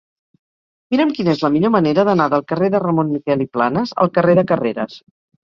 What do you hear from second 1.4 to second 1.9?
la millor